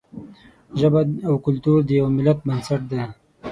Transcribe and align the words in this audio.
ژبه 0.79 1.01
او 1.27 1.33
کلتور 1.45 1.79
د 1.85 1.89
یوه 1.99 2.11
ملت 2.17 2.39
بنسټ 2.47 2.81
دی. 2.91 3.03